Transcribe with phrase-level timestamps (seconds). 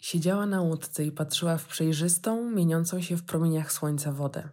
[0.00, 4.48] Siedziała na łódce i patrzyła w przejrzystą, mieniącą się w promieniach słońca wodę.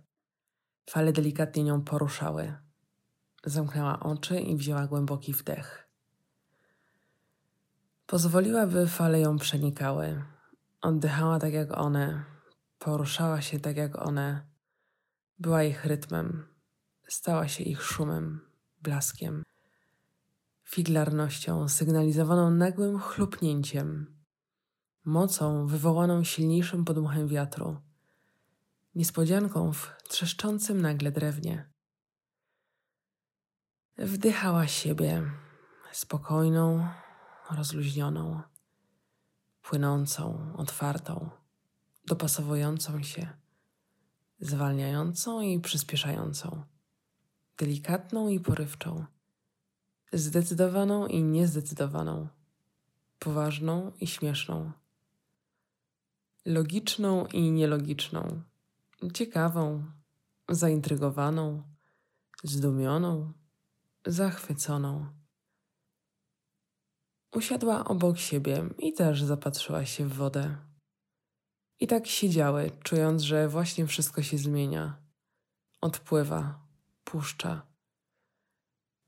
[0.89, 2.53] Fale delikatnie nią poruszały.
[3.45, 5.89] Zamknęła oczy i wzięła głęboki wdech.
[8.05, 10.23] Pozwoliła, by fale ją przenikały.
[10.81, 12.25] Oddychała tak jak one,
[12.79, 14.47] poruszała się tak jak one.
[15.39, 16.47] Była ich rytmem,
[17.07, 18.41] stała się ich szumem,
[18.81, 19.43] blaskiem,
[20.63, 24.16] figlarnością sygnalizowaną nagłym chlupnięciem,
[25.07, 27.77] mocą wywołaną silniejszym podmuchem wiatru,
[28.95, 31.69] niespodzianką w trzeszczącym nagle drewnie.
[33.97, 35.31] Wdychała siebie,
[35.91, 36.87] spokojną,
[37.51, 38.41] rozluźnioną,
[39.61, 41.29] płynącą, otwartą,
[42.05, 43.27] dopasowującą się,
[44.39, 46.63] zwalniającą i przyspieszającą,
[47.57, 49.05] delikatną i porywczą,
[50.13, 52.27] zdecydowaną i niezdecydowaną,
[53.19, 54.71] poważną i śmieszną,
[56.47, 58.41] logiczną i nielogiczną,
[59.13, 59.85] ciekawą,
[60.49, 61.63] zaintrygowaną,
[62.43, 63.33] zdumioną,
[64.05, 65.05] zachwyconą.
[67.35, 70.57] Usiadła obok siebie i też zapatrzyła się w wodę.
[71.79, 75.01] I tak siedziały, czując, że właśnie wszystko się zmienia.
[75.81, 76.67] Odpływa,
[77.03, 77.61] puszcza.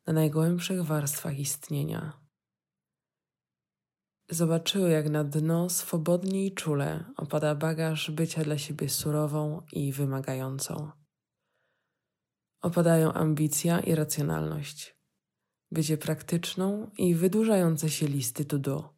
[0.08, 2.29] Na najgłębszych warstwach istnienia.
[4.32, 10.92] Zobaczyły, jak na dno swobodnie i czule opada bagaż bycia dla siebie surową i wymagającą.
[12.62, 14.96] Opadają ambicja i racjonalność,
[15.72, 18.94] bycie praktyczną i wydłużające się listy to do,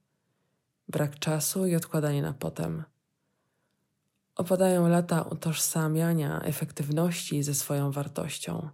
[0.87, 2.83] brak czasu i odkładanie na potem.
[4.35, 8.69] Opadają lata utożsamiania efektywności ze swoją wartością,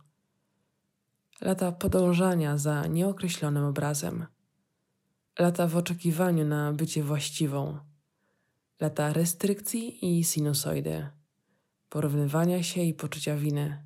[1.42, 4.26] lata podążania za nieokreślonym obrazem,
[5.40, 7.80] lata w oczekiwaniu na bycie właściwą,
[8.80, 11.10] lata restrykcji i sinusoidy,
[11.90, 13.84] porównywania się i poczucia winy.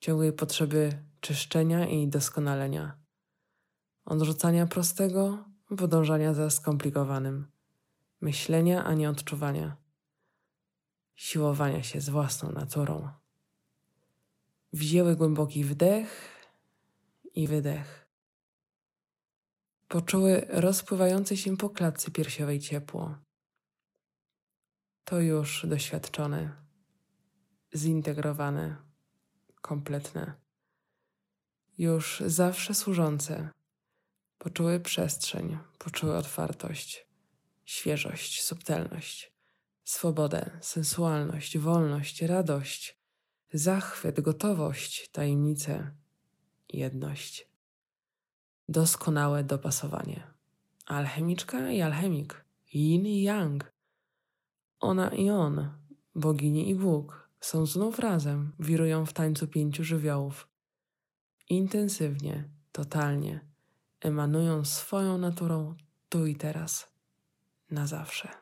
[0.00, 2.96] Ciągłej potrzeby czyszczenia i doskonalenia,
[4.04, 5.44] odrzucania prostego,
[5.78, 7.46] podążania za skomplikowanym,
[8.20, 9.76] myślenia, a nie odczuwania,
[11.14, 13.08] siłowania się z własną naturą.
[14.72, 16.36] Wzięły głęboki wdech
[17.34, 17.99] i wydech.
[19.90, 23.18] Poczuły rozpływające się po klatce piersiowej ciepło.
[25.04, 26.56] To już doświadczone,
[27.74, 28.76] zintegrowane
[29.60, 30.34] kompletne,
[31.78, 33.50] już zawsze służące.
[34.38, 37.06] Poczuły przestrzeń, poczuły otwartość,
[37.64, 39.32] świeżość, subtelność,
[39.84, 42.98] swobodę, sensualność, wolność, radość,
[43.52, 45.94] zachwyt, gotowość, tajemnicę,
[46.68, 47.49] jedność.
[48.70, 50.22] Doskonałe dopasowanie.
[50.86, 52.44] Alchemiczka i alchemik,
[52.74, 53.72] yin i yang.
[54.80, 55.70] Ona i on,
[56.14, 60.48] bogini i Bóg, są znów razem, wirują w tańcu pięciu żywiołów.
[61.48, 63.40] Intensywnie, totalnie,
[64.00, 65.74] emanują swoją naturą
[66.08, 66.92] tu i teraz,
[67.70, 68.39] na zawsze.